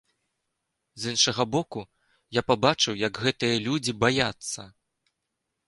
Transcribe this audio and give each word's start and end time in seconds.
З 1.01 1.13
іншага 1.15 1.45
боку, 1.57 1.83
я 2.39 2.43
пабачыў, 2.49 2.99
як 3.07 3.21
гэтыя 3.29 3.63
людзі 3.69 3.97
баяцца. 4.07 4.69